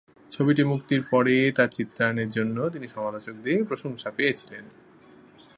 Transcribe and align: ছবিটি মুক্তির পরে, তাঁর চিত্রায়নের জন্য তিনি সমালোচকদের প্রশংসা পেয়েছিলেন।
ছবিটি 0.31 0.63
মুক্তির 0.63 1.01
পরে, 1.11 1.51
তাঁর 1.51 1.69
চিত্রায়নের 1.69 2.29
জন্য 2.29 2.69
তিনি 2.69 2.87
সমালোচকদের 2.87 3.65
প্রশংসা 3.65 4.09
পেয়েছিলেন। 4.11 4.65